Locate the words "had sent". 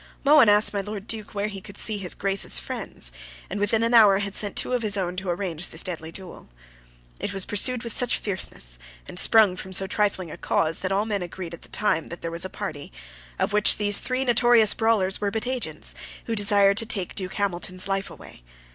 4.17-4.55